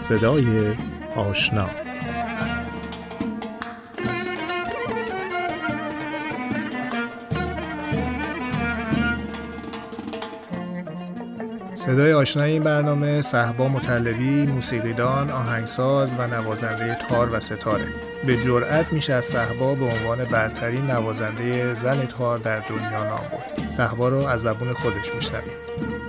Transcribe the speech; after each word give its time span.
صدای 0.00 0.76
آشنا. 1.16 1.68
صدای 11.74 12.12
آشنا 12.12 12.42
این 12.42 12.62
برنامه 12.62 13.22
صحبا 13.22 13.68
مطلبی 13.68 14.46
موسیقیدان 14.46 15.30
آهنگساز 15.30 16.14
و 16.18 16.26
نوازنده 16.26 16.98
تار 17.08 17.28
و 17.32 17.40
ستاره. 17.40 17.84
به 18.26 18.36
جرأت 18.36 18.92
میشه 18.92 19.12
از 19.12 19.24
صحبا 19.24 19.74
به 19.74 19.84
عنوان 19.84 20.24
برترین 20.24 20.90
نوازنده 20.90 21.74
زن 21.74 22.06
تار 22.06 22.38
در 22.38 22.58
دنیا 22.58 23.04
نام 23.04 23.20
برد. 23.32 23.70
صحبا 23.70 24.08
رو 24.08 24.26
از 24.26 24.40
زبون 24.40 24.72
خودش 24.72 25.14
میشنویم 25.14 25.99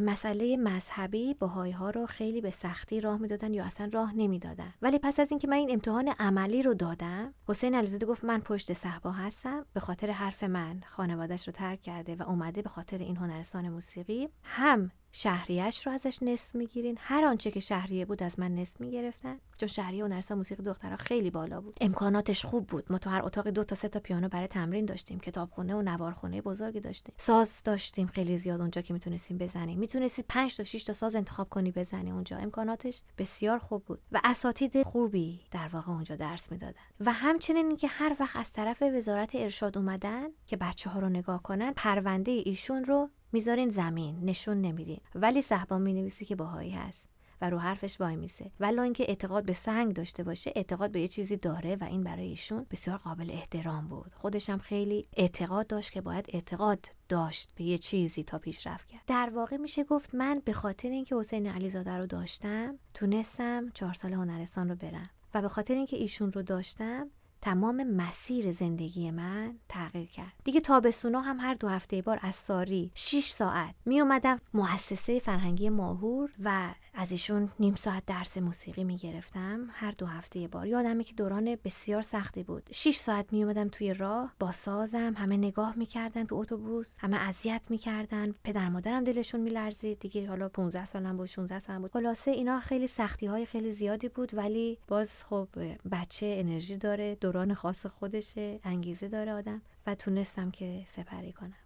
مسئله 0.00 0.56
مذهبی 0.56 1.34
باهایی 1.34 1.72
ها 1.72 1.90
رو 1.90 2.06
خیلی 2.06 2.40
به 2.40 2.50
سختی 2.50 3.00
راه 3.00 3.18
می‌دادن 3.18 3.54
یا 3.54 3.64
اصلا 3.64 3.90
راه 3.92 4.12
نمی‌دادن. 4.16 4.74
ولی 4.82 4.98
پس 4.98 5.20
از 5.20 5.30
اینکه 5.30 5.48
من 5.48 5.56
این 5.56 5.70
امتحان 5.70 6.08
عملی 6.08 6.62
رو 6.62 6.74
دادم 6.74 7.34
حسین 7.48 7.74
علیزاده 7.74 8.06
گفت 8.06 8.24
من 8.24 8.40
پشت 8.40 8.72
صحبا 8.72 9.10
هستم 9.10 9.66
به 9.74 9.80
خاطر 9.80 10.10
حرف 10.10 10.42
من 10.44 10.80
خانوادش 10.86 11.46
رو 11.48 11.52
ترک 11.52 11.82
کرده 11.82 12.14
و 12.14 12.22
اومده 12.22 12.62
به 12.62 12.68
خاطر 12.68 12.98
این 12.98 13.16
هنرستان 13.16 13.68
موسیقی 13.68 14.28
هم 14.42 14.90
شهریش 15.12 15.86
رو 15.86 15.92
ازش 15.92 16.22
نصف 16.22 16.54
می‌گیرین. 16.54 16.96
هر 17.00 17.24
آنچه 17.24 17.50
که 17.50 17.60
شهریه 17.60 18.04
بود 18.04 18.22
از 18.22 18.38
من 18.38 18.54
نصف 18.54 18.80
می‌گرفتن. 18.80 19.38
چون 19.58 19.68
شهریه 19.68 20.04
هنرستان 20.04 20.38
موسیقی 20.38 20.62
دخترها 20.62 20.96
خیلی 20.96 21.30
بالا 21.30 21.60
بود. 21.60 21.78
امکاناتش 21.80 22.44
خوب 22.44 22.66
بود. 22.66 22.92
ما 22.92 22.98
تو 22.98 23.10
هر 23.10 23.22
اتاق 23.24 23.48
دو 23.48 23.64
تا 23.64 23.74
سه 23.74 23.88
تا 23.88 24.00
پیانو 24.00 24.28
برای 24.28 24.46
تمرین 24.46 24.84
داشتیم. 24.84 25.20
کتابخونه 25.20 25.74
و 25.74 25.82
نوارخونه 25.82 26.40
بزرگی 26.40 26.80
داشتیم. 26.80 27.14
ساز 27.18 27.62
داشتیم 27.62 28.06
خیلی 28.06 28.38
زیاد 28.38 28.60
اونجا 28.60 28.82
که 28.82 28.92
می‌تونستیم 28.92 29.38
بزنیم. 29.38 29.78
می‌تونستید 29.78 30.24
5 30.28 30.56
تا 30.56 30.64
6 30.64 30.84
تا 30.84 30.92
ساز 30.92 31.16
انتخاب 31.16 31.48
کنی 31.48 31.72
بزنی 31.72 32.10
اونجا. 32.10 32.36
امکاناتش 32.36 33.02
بسیار 33.18 33.58
خوب 33.58 33.84
بود. 33.84 34.00
و 34.12 34.20
اساتید 34.24 34.82
خوبی 34.82 35.40
در 35.50 35.68
واقع 35.72 35.92
اونجا 35.92 36.16
درس 36.16 36.52
می‌دادن. 36.52 36.80
و 37.00 37.12
همچنین 37.12 37.66
اینکه 37.66 37.88
هر 37.88 38.16
وقت 38.20 38.36
از 38.36 38.52
طرف 38.52 38.82
وزارت 38.82 39.34
ارشاد 39.34 39.78
اومدن 39.78 40.28
که 40.46 40.56
بچه 40.56 40.90
ها 40.90 41.00
رو 41.00 41.08
نگاه 41.08 41.42
کنن 41.42 41.72
پرونده 41.76 42.30
ایشون 42.30 42.84
رو 42.84 43.10
می‌ذارین 43.32 43.70
زمین 43.70 44.24
نشون 44.24 44.60
نمیدین. 44.60 45.00
ولی 45.14 45.42
صحبا 45.42 45.78
می‌نویسه 45.78 46.24
که 46.24 46.36
باهایی 46.36 46.70
هست 46.70 47.04
و 47.40 47.50
رو 47.50 47.58
حرفش 47.58 48.00
وای 48.00 48.16
میسه. 48.16 48.50
ولی 48.60 48.80
اینکه 48.80 49.04
اعتقاد 49.08 49.44
به 49.44 49.52
سنگ 49.52 49.92
داشته 49.92 50.22
باشه 50.22 50.52
اعتقاد 50.56 50.90
به 50.90 51.00
یه 51.00 51.08
چیزی 51.08 51.36
داره 51.36 51.76
و 51.76 51.84
این 51.84 52.04
برای 52.04 52.26
ایشون 52.26 52.66
بسیار 52.70 52.96
قابل 52.96 53.30
احترام 53.30 53.88
بود. 53.88 54.14
خودش 54.14 54.50
هم 54.50 54.58
خیلی 54.58 55.06
اعتقاد 55.16 55.66
داشت 55.66 55.92
که 55.92 56.00
باید 56.00 56.26
اعتقاد 56.28 56.86
داشت 57.08 57.50
به 57.54 57.64
یه 57.64 57.78
چیزی 57.78 58.22
تا 58.22 58.38
پیشرفت 58.38 58.88
کرد. 58.88 59.02
در 59.06 59.30
واقع 59.34 59.56
میشه 59.56 59.84
گفت 59.84 60.14
من 60.14 60.42
به 60.44 60.52
خاطر 60.52 60.88
اینکه 60.88 61.16
حسین 61.16 61.46
علیزاده 61.46 61.92
رو 61.92 62.06
داشتم 62.06 62.78
تونستم 62.94 63.68
چهار 63.74 63.94
سال 63.94 64.12
هنرستان 64.12 64.68
رو 64.68 64.76
برم 64.76 65.10
و 65.34 65.42
به 65.42 65.48
خاطر 65.48 65.74
اینکه 65.74 65.96
ایشون 65.96 66.32
رو 66.32 66.42
داشتم 66.42 67.10
تمام 67.40 67.82
مسیر 67.82 68.52
زندگی 68.52 69.10
من 69.10 69.58
تغییر 69.68 70.08
کرد. 70.08 70.32
دیگه 70.44 70.60
تابستونا 70.60 71.20
هم 71.20 71.40
هر 71.40 71.54
دو 71.54 71.68
هفته 71.68 72.02
بار 72.02 72.18
از 72.22 72.34
ساری 72.34 72.90
6 72.94 73.28
ساعت 73.28 73.74
می 73.84 74.00
اومدم 74.00 74.40
مؤسسه 74.54 75.18
فرهنگی 75.18 75.68
ماهور 75.68 76.30
و 76.44 76.74
از 77.00 77.12
ایشون 77.12 77.50
نیم 77.60 77.74
ساعت 77.74 78.02
درس 78.06 78.36
موسیقی 78.36 78.84
می 78.84 78.96
گرفتم 78.96 79.68
هر 79.72 79.90
دو 79.90 80.06
هفته 80.06 80.48
بار. 80.48 80.66
یادمه 80.66 81.04
که 81.04 81.14
دوران 81.14 81.56
بسیار 81.64 82.02
سختی 82.02 82.42
بود. 82.42 82.68
6 82.72 82.96
ساعت 82.96 83.32
می 83.32 83.44
اومدم 83.44 83.68
توی 83.68 83.94
راه 83.94 84.34
با 84.40 84.52
سازم 84.52 85.14
همه 85.16 85.36
نگاه 85.36 85.78
می‌کردن 85.78 86.24
تو 86.24 86.34
اتوبوس 86.34 86.96
همه 86.98 87.16
اذیت 87.16 87.66
می‌کردن. 87.70 88.34
پدر 88.44 88.68
مادرم 88.68 89.04
دلشون 89.04 89.40
میلرزید. 89.40 89.98
دیگه 89.98 90.28
حالا 90.28 90.48
15 90.48 90.84
سالم 90.84 91.16
بود 91.16 91.26
16 91.26 91.58
سالم 91.58 91.82
بود 91.82 91.90
خلاصه 91.92 92.30
اینا 92.30 92.60
خیلی 92.60 92.86
سختی 92.86 93.26
های 93.26 93.46
خیلی 93.46 93.72
زیادی 93.72 94.08
بود 94.08 94.34
ولی 94.34 94.78
باز 94.88 95.24
خب 95.24 95.48
بچه 95.92 96.34
انرژی 96.38 96.76
داره 96.76 97.14
دوران 97.14 97.54
خاص 97.54 97.86
خودشه 97.86 98.60
انگیزه 98.64 99.08
داره 99.08 99.32
آدم 99.32 99.62
و 99.86 99.94
تونستم 99.94 100.50
که 100.50 100.84
سپری 100.86 101.32
کنم. 101.32 101.56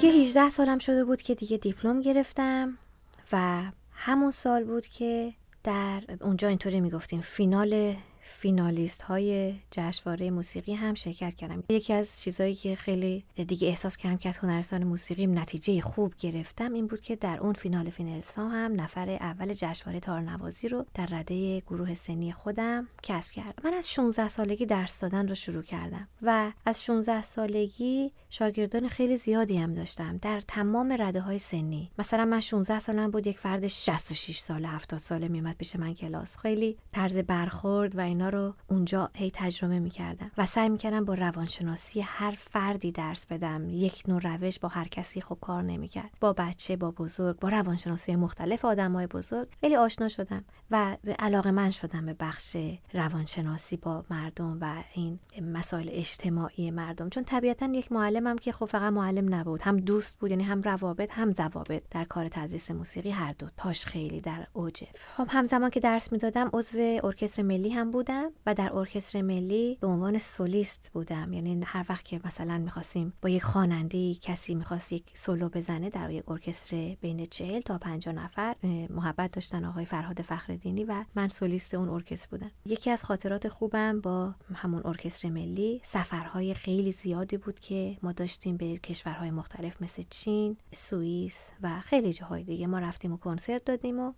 دیگه 0.00 0.08
18 0.08 0.48
سالم 0.50 0.78
شده 0.78 1.04
بود 1.04 1.22
که 1.22 1.34
دیگه 1.34 1.56
دیپلم 1.56 2.00
گرفتم 2.00 2.78
و 3.32 3.62
همون 3.92 4.30
سال 4.30 4.64
بود 4.64 4.86
که 4.86 5.32
در 5.64 6.02
اونجا 6.20 6.48
اینطوری 6.48 6.80
می‌گفتیم 6.80 7.20
فینال 7.20 7.94
فینالیست 8.26 9.02
های 9.02 9.54
جشنواره 9.70 10.30
موسیقی 10.30 10.74
هم 10.74 10.94
شرکت 10.94 11.34
کردم. 11.34 11.64
یکی 11.68 11.92
از 11.92 12.20
چیزهایی 12.20 12.54
که 12.54 12.76
خیلی 12.76 13.24
دیگه 13.36 13.68
احساس 13.68 13.96
کردم 13.96 14.16
که 14.16 14.28
از 14.28 14.38
هنرستان 14.38 14.84
موسیقی 14.84 15.26
نتیجه 15.26 15.80
خوب 15.80 16.14
گرفتم 16.18 16.72
این 16.72 16.86
بود 16.86 17.00
که 17.00 17.16
در 17.16 17.38
اون 17.40 17.52
فینال 17.52 17.90
فینالست 17.90 18.36
ها 18.36 18.48
هم 18.48 18.80
نفر 18.80 19.10
اول 19.10 19.52
جشنواره 19.52 20.00
تارنوازی 20.00 20.68
رو 20.68 20.86
در 20.94 21.06
رده 21.06 21.60
گروه 21.60 21.94
سنی 21.94 22.32
خودم 22.32 22.88
کسب 23.02 23.32
کردم. 23.32 23.54
من 23.64 23.74
از 23.74 23.90
16 23.90 24.28
سالگی 24.28 24.66
درس 24.66 25.00
دادن 25.00 25.28
رو 25.28 25.34
شروع 25.34 25.62
کردم 25.62 26.08
و 26.22 26.52
از 26.64 26.84
16 26.84 27.22
سالگی 27.22 28.12
شاگردان 28.38 28.88
خیلی 28.88 29.16
زیادی 29.16 29.56
هم 29.58 29.74
داشتم 29.74 30.16
در 30.16 30.40
تمام 30.40 30.96
رده 30.98 31.20
های 31.20 31.38
سنی. 31.38 31.90
مثلا 31.98 32.24
من 32.24 32.40
16 32.40 32.78
سالم 32.78 33.10
بود 33.10 33.26
یک 33.26 33.38
فرد 33.38 33.66
66 33.66 34.38
ساله 34.38 34.68
70 34.68 34.98
ساله 34.98 35.28
میومد 35.28 35.56
پیش 35.56 35.76
من 35.76 35.94
کلاس. 35.94 36.36
خیلی 36.36 36.78
طرز 36.92 37.16
برخورد 37.16 37.96
و 37.96 38.00
اینا 38.00 38.28
رو 38.28 38.54
اونجا 38.66 39.10
هی 39.14 39.30
تجربه 39.34 39.78
می‌کردم 39.78 40.30
و 40.38 40.46
سعی 40.46 40.68
می‌کردم 40.68 41.04
با 41.04 41.14
روانشناسی 41.14 42.00
هر 42.00 42.30
فردی 42.30 42.92
درس 42.92 43.26
بدم. 43.26 43.68
یک 43.70 44.02
نوع 44.08 44.20
روش 44.22 44.58
با 44.58 44.68
هر 44.68 44.88
کسی 44.88 45.20
خب 45.20 45.38
کار 45.40 45.62
نمی‌کرد. 45.62 46.10
با 46.20 46.32
بچه 46.32 46.76
با 46.76 46.90
بزرگ 46.90 47.38
با 47.38 47.48
روانشناسی 47.48 48.16
مختلف 48.16 48.64
آدمای 48.64 49.06
بزرگ 49.06 49.48
خیلی 49.60 49.76
آشنا 49.76 50.08
شدم 50.08 50.44
و 50.70 50.96
به 51.04 51.12
علاقه 51.12 51.50
من 51.50 51.70
شدم 51.70 52.06
به 52.06 52.14
بخش 52.20 52.56
روانشناسی 52.92 53.76
با 53.76 54.04
مردم 54.10 54.58
و 54.60 54.82
این 54.94 55.18
مسائل 55.40 55.88
اجتماعی 55.92 56.70
مردم. 56.70 57.08
چون 57.08 57.24
طبیعتا 57.24 57.66
یک 57.66 57.92
معلمم 58.26 58.38
که 58.38 58.52
خب 58.52 58.66
فقط 58.66 58.92
معلم 58.92 59.34
نبود. 59.34 59.62
هم 59.62 59.76
دوست 59.76 60.18
بود 60.18 60.30
یعنی 60.30 60.42
هم 60.42 60.62
روابط 60.62 61.10
هم 61.12 61.32
ضوابط 61.32 61.82
در 61.90 62.04
کار 62.04 62.28
تدریس 62.28 62.70
موسیقی 62.70 63.10
هر 63.10 63.32
دو. 63.32 63.46
تاش 63.56 63.86
خیلی 63.86 64.20
در 64.20 64.46
اوجه. 64.52 64.86
خب 65.16 65.26
همزمان 65.30 65.70
که 65.70 65.80
درس 65.80 66.12
می‌دادم 66.12 66.50
عضو 66.52 67.00
ارکستر 67.04 67.42
ملی 67.42 67.70
هم 67.70 67.90
بودم 67.90 68.30
و 68.46 68.54
در 68.54 68.76
ارکستر 68.76 69.22
ملی 69.22 69.78
به 69.80 69.86
عنوان 69.86 70.18
سولیست 70.18 70.90
بودم. 70.92 71.32
یعنی 71.32 71.60
هر 71.66 71.86
وقت 71.88 72.04
که 72.04 72.20
مثلا 72.24 72.58
می‌خواستیم 72.58 73.12
با 73.22 73.28
یک 73.28 73.42
خواننده 73.42 74.14
کسی 74.14 74.54
می‌خواست 74.54 74.92
یک 74.92 75.04
سولو 75.14 75.48
بزنه 75.48 75.90
در 75.90 76.10
یک 76.10 76.24
ارکستر 76.28 76.96
بین 77.00 77.26
چهل 77.26 77.60
تا 77.60 77.78
50 77.78 78.14
نفر 78.14 78.54
محبت 78.90 79.34
داشتن 79.34 79.64
آقای 79.64 79.84
فرهاد 79.84 80.22
فخردینی 80.22 80.84
و 80.84 81.04
من 81.14 81.28
سولیست 81.28 81.74
اون 81.74 81.88
ارکستر 81.88 82.28
بودم. 82.30 82.50
یکی 82.64 82.90
از 82.90 83.04
خاطرات 83.04 83.48
خوبم 83.48 84.00
با 84.00 84.34
همون 84.54 84.82
ارکستر 84.84 85.28
ملی 85.28 85.80
سفرهای 85.84 86.54
خیلی 86.54 86.92
زیادی 86.92 87.36
بود 87.36 87.58
که 87.58 87.98
ما 88.06 88.12
داشتیم 88.12 88.56
به 88.56 88.76
کشورهای 88.76 89.30
مختلف 89.30 89.82
مثل 89.82 90.02
چین، 90.10 90.56
سوئیس 90.74 91.50
و 91.62 91.80
خیلی 91.80 92.12
جاهای 92.12 92.42
دیگه 92.42 92.66
ما 92.66 92.78
رفتیم 92.78 93.12
و 93.12 93.16
کنسرت 93.16 93.64
دادیم 93.64 94.00
و 94.00 94.12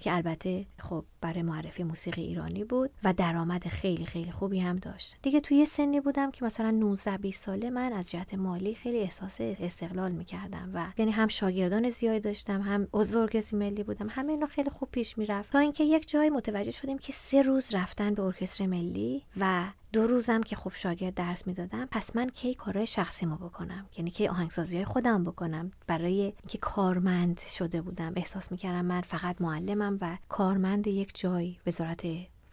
که 0.00 0.14
البته 0.14 0.66
خب 0.78 1.04
برای 1.20 1.42
معرفی 1.42 1.82
موسیقی 1.82 2.22
ایرانی 2.22 2.64
بود 2.64 2.90
و 3.04 3.12
درآمد 3.12 3.68
خیلی 3.68 4.06
خیلی 4.06 4.32
خوبی 4.32 4.60
هم 4.60 4.76
داشت. 4.76 5.16
دیگه 5.22 5.40
توی 5.40 5.66
سنی 5.66 6.00
بودم 6.00 6.30
که 6.30 6.44
مثلا 6.44 6.70
19 6.70 7.18
20 7.18 7.44
ساله 7.44 7.70
من 7.70 7.92
از 7.92 8.10
جهت 8.10 8.34
مالی 8.34 8.74
خیلی 8.74 8.98
احساس 8.98 9.36
استقلال 9.40 10.12
می‌کردم 10.12 10.70
و 10.74 10.86
یعنی 10.98 11.10
هم 11.10 11.28
شاگردان 11.28 11.90
زیادی 11.90 12.20
داشتم 12.20 12.62
هم 12.62 12.88
عضو 12.92 13.18
ارکستر 13.18 13.56
ملی 13.56 13.82
بودم 13.82 14.06
همه 14.10 14.32
اینا 14.32 14.46
خیلی 14.46 14.70
خوب 14.70 14.88
پیش 14.92 15.18
می‌رفت. 15.18 15.52
تا 15.52 15.58
اینکه 15.58 15.84
یک 15.84 16.08
جایی 16.08 16.30
متوجه 16.30 16.70
شدیم 16.70 16.98
که 16.98 17.12
سه 17.12 17.42
روز 17.42 17.74
رفتن 17.74 18.14
به 18.14 18.22
ارکستر 18.22 18.66
ملی 18.66 19.22
و 19.40 19.64
دو 19.94 20.06
روزم 20.06 20.40
که 20.40 20.56
خب 20.56 20.72
شاگرد 20.74 21.14
درس 21.14 21.46
می‌دادم 21.46 21.88
پس 21.90 22.16
من 22.16 22.28
کی 22.28 22.54
کارهای 22.54 22.86
شخصیمو 22.86 23.36
بکنم؟ 23.36 23.86
یعنی 23.96 24.10
کی 24.10 24.28
آهنگسازی 24.28 24.76
های 24.76 24.84
خودم 24.84 25.24
بکنم؟ 25.24 25.70
برای 25.86 26.20
اینکه 26.20 26.58
کارمند 26.58 27.40
شده 27.40 27.82
بودم. 27.82 28.12
احساس 28.16 28.52
می‌کردم 28.52 28.84
من 28.84 29.00
فقط 29.00 29.40
معلمم 29.40 29.98
و 30.00 30.18
کارمند 30.28 30.86
یک 30.86 31.10
جای 31.14 31.56
وزارت 31.66 32.04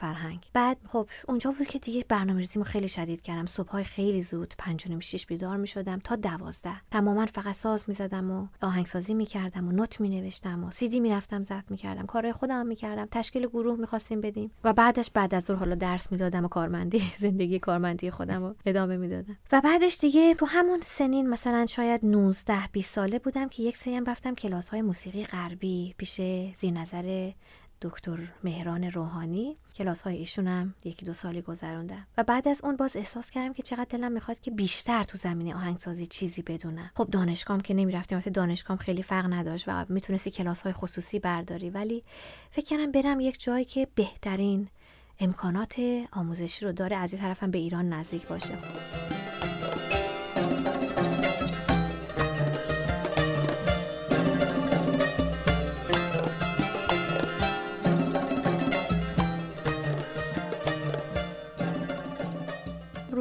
فرهنگ. 0.01 0.39
بعد 0.53 0.77
خب 0.87 1.09
اونجا 1.27 1.51
بود 1.51 1.67
که 1.67 1.79
دیگه 1.79 2.05
برنامه‌ریزیمو 2.09 2.65
خیلی 2.65 2.87
شدید 2.87 3.21
کردم. 3.21 3.45
صبحهای 3.45 3.83
خیلی 3.83 4.21
زود 4.21 4.53
پنج 4.57 4.91
و 4.91 4.99
شیش 4.99 5.25
بیدار 5.25 5.57
می 5.57 5.67
شدم 5.67 5.99
تا 5.99 6.15
دوازده. 6.15 6.73
تماما 6.91 7.25
فقط 7.25 7.55
ساز 7.55 7.85
می‌زدم 7.87 8.31
و 8.31 8.47
آهنگسازی 8.61 9.13
می‌کردم 9.13 9.67
و 9.67 9.71
نوت 9.71 10.01
می 10.01 10.09
نوشتم 10.09 10.63
و 10.63 10.71
سیدی 10.71 10.99
می‌رفتم 10.99 11.43
ضبط 11.43 11.71
می‌کردم. 11.71 12.05
کارهای 12.05 12.33
خودم 12.33 12.65
می‌کردم. 12.65 13.07
تشکیل 13.11 13.47
گروه 13.47 13.79
می‌خواستیم 13.79 14.21
بدیم 14.21 14.51
و 14.63 14.73
بعدش 14.73 15.11
بعد 15.11 15.35
از 15.35 15.43
ظهر 15.43 15.57
حالا 15.57 15.75
درس 15.75 16.11
می‌دادم 16.11 16.45
و 16.45 16.47
کارمندی 16.47 17.03
زندگی 17.25 17.59
کارمندی 17.59 18.11
خودم 18.11 18.43
رو 18.43 18.55
ادامه 18.65 18.97
می‌دادم. 18.97 19.37
و 19.51 19.61
بعدش 19.61 19.97
دیگه 20.01 20.35
تو 20.35 20.45
همون 20.45 20.79
سنین 20.81 21.29
مثلا 21.29 21.65
شاید 21.65 22.05
19 22.05 22.67
20 22.71 22.95
ساله 22.95 23.19
بودم 23.19 23.49
که 23.49 23.63
یک 23.63 23.77
سریم 23.77 24.05
رفتم 24.05 24.35
کلاس 24.35 24.69
های 24.69 24.81
موسیقی 24.81 25.25
غربی 25.25 25.95
پیش 25.97 26.21
زیر 26.55 26.73
دکتر 27.81 28.19
مهران 28.43 28.83
روحانی. 28.83 29.57
کلاس 29.75 30.01
های 30.01 30.17
ایشونم 30.17 30.75
یکی 30.83 31.05
دو 31.05 31.13
سالی 31.13 31.41
گذروندم 31.41 32.07
و 32.17 32.23
بعد 32.23 32.47
از 32.47 32.61
اون 32.63 32.75
باز 32.75 32.97
احساس 32.97 33.29
کردم 33.29 33.53
که 33.53 33.63
چقدر 33.63 33.87
دلم 33.89 34.11
می‌خواد 34.11 34.39
که 34.39 34.51
بیشتر 34.51 35.03
تو 35.03 35.17
زمینه 35.17 35.55
آهنگسازی 35.55 36.05
چیزی 36.05 36.41
بدونم. 36.41 36.91
خب 36.95 37.07
دانشگاهم 37.11 37.61
که 37.61 37.73
نمی‌رفتیم 37.73 38.15
البته 38.15 38.29
دانشگاهم 38.29 38.77
خیلی 38.77 39.03
فرق 39.03 39.33
نداشت 39.33 39.65
و 39.67 39.85
می‌تونستی 39.89 40.31
کلاس 40.31 40.61
های 40.61 40.73
خصوصی 40.73 41.19
برداری. 41.19 41.69
ولی 41.69 42.01
فکر 42.51 42.65
کردم 42.65 42.91
برم 42.91 43.19
یک 43.19 43.41
جایی 43.41 43.65
که 43.65 43.87
بهترین 43.95 44.67
امکانات 45.19 45.75
آموزشی 46.11 46.65
رو 46.65 46.71
داره 46.71 46.95
از 46.95 47.13
این 47.13 47.21
طرفم 47.21 47.51
به 47.51 47.57
ایران 47.57 47.89
نزدیک 47.89 48.27
باشه. 48.27 48.57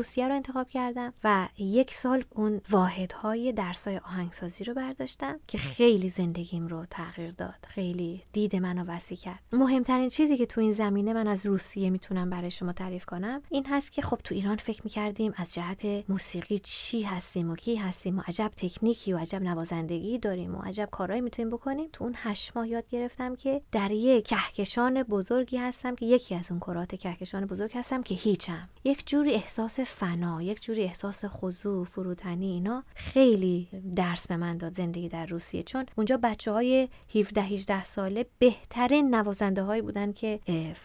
روسیه 0.01 0.29
رو 0.29 0.35
انتخاب 0.35 0.69
کردم 0.69 1.13
و 1.25 1.49
یک 1.59 1.95
سال 1.95 2.25
اون 2.31 2.61
واحدهای 2.71 3.53
درسای 3.53 3.99
آهنگسازی 3.99 4.65
رو 4.65 4.75
برداشتم 4.75 5.39
که 5.47 5.59
خیلی 5.59 6.11
زندگیم 6.11 6.67
رو 6.67 6.87
تغییر 6.91 7.31
داد. 7.31 7.67
خیلی 7.69 8.23
دید 8.33 8.57
منو 8.57 8.85
وسیع 8.85 9.19
کرد. 9.19 9.39
مهمترین 9.53 10.09
چیزی 10.09 10.37
که 10.37 10.47
تو 10.47 10.61
این 10.61 10.73
زمینه 10.73 11.13
من 11.13 11.27
از 11.27 11.47
روسیه 11.47 11.91
می‌تونم 11.91 12.31
برای 12.31 12.51
شما 12.51 12.73
تعریف 12.73 13.05
کنم 13.05 13.43
این 13.51 13.67
هست 13.67 13.93
که 13.93 14.03
خب 14.03 14.19
تو 14.25 14.35
ایران 14.35 14.57
فکر 14.57 14.81
می‌کردیم 14.85 15.33
از 15.37 15.55
جهت 15.55 16.11
موسیقی 16.11 16.59
چی 16.59 17.03
هستیم 17.03 17.51
و 17.51 17.57
کی 17.57 17.77
هستیم 17.77 18.19
و 18.19 18.23
عجب 18.27 18.51
تکنیکی 18.57 19.13
و 19.13 19.19
عجب 19.19 19.43
نوازندگی 19.43 20.19
داریم 20.19 20.55
و 20.55 20.63
عجب 20.63 20.89
کارهایی 20.93 21.21
می‌تونیم 21.21 21.51
بکنیم. 21.51 21.89
تو 21.93 22.05
اون 22.05 22.15
هشت 22.17 22.57
ماه 22.57 22.69
یاد 22.69 22.89
گرفتم 22.89 23.37
که 23.37 23.63
در 23.73 23.91
یک 23.91 24.29
کهکشان 24.29 25.03
بزرگی 25.03 25.57
هستم 25.57 25.95
که 25.95 26.07
یکی 26.07 26.35
از 26.35 26.51
اون 26.51 26.61
کرات 26.61 26.95
کهکشان 26.95 27.47
بزرگ 27.47 27.71
هستم 27.75 28.03
که 28.03 28.15
هیچم. 28.15 28.69
یک 28.85 29.07
جوری 29.07 29.31
احساس 29.35 29.81
فنا 29.91 30.43
یک 30.43 30.63
جوری 30.63 30.83
احساس 30.83 31.25
خضوع 31.25 31.85
فروتنی 31.85 32.47
اینا 32.47 32.85
خیلی 32.95 33.69
درس 33.97 34.27
به 34.27 34.37
من 34.37 34.57
داد 34.57 34.73
زندگی 34.73 35.09
در 35.09 35.27
روسیه. 35.27 35.63
چون 35.63 35.87
اونجا 35.97 36.17
بچه 36.23 36.53
های 36.53 36.89
17 37.15 37.43
18 37.43 37.85
ساله 37.85 38.27
بهترین 38.39 39.15
نوازنده 39.15 39.63
هایی 39.63 39.83
بودن 39.83 40.13
که 40.13 40.41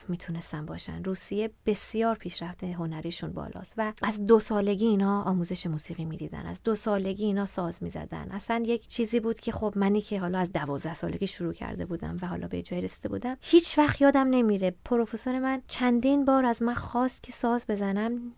می‌تونستن 0.07 0.65
باشن. 0.65 1.03
روسیه 1.03 1.49
بسیار 1.65 2.15
پیشرفته 2.15 2.71
هنریشون 2.71 3.31
بالاست 3.31 3.73
و 3.77 3.93
از 4.01 4.25
دو 4.25 4.39
سالگی 4.39 4.85
اینا 4.85 5.21
آموزش 5.21 5.67
موسیقی 5.67 6.05
می‌دیدن. 6.05 6.45
از 6.45 6.63
دو 6.63 6.75
سالگی 6.75 7.25
اینا 7.25 7.45
ساز 7.45 7.83
می‌زدن. 7.83 8.27
اصلا 8.31 8.63
یک 8.65 8.87
چیزی 8.87 9.19
بود 9.19 9.39
که 9.39 9.51
خب 9.51 9.73
منی 9.75 10.01
که 10.01 10.19
حالا 10.19 10.39
از 10.39 10.51
دوازده 10.51 10.93
سالگی 10.93 11.27
شروع 11.27 11.53
کرده 11.53 11.85
بودم 11.85 12.17
و 12.21 12.27
حالا 12.27 12.47
به 12.47 12.61
جای 12.61 12.81
رسیده 12.81 13.09
بودم 13.09 13.37
هیچ 13.41 13.77
وقت 13.77 14.01
یادم 14.01 14.27
نمیره. 14.27 14.75
پروفسور 14.85 15.39
من 15.39 15.61
چندین 15.67 16.25
بار 16.25 16.45
از 16.45 16.61
من 16.61 16.73
خواست 16.73 17.23
که 17.23 17.31
ساز 17.31 17.65
بزنم. 17.69 18.33